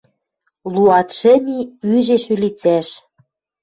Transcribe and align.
Луатшӹм 0.73 1.43
и 1.57 1.59
ӱжеш 1.93 2.25
ӧлицӓш. 2.33 2.89